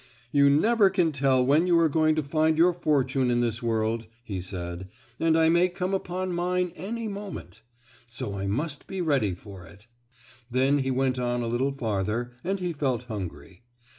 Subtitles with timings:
[0.31, 4.07] "You never can tell when you are going to find your fortune in this world,"
[4.23, 4.89] he said,
[5.19, 7.61] "and I may come upon mine any moment.
[8.07, 9.85] So I must be ready for it."
[10.49, 13.61] Then he went on a little farther, and he felt hungry.